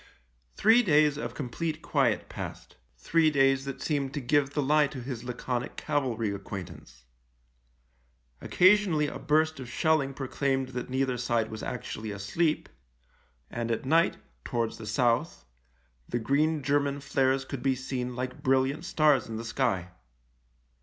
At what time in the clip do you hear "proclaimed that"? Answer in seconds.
10.15-10.89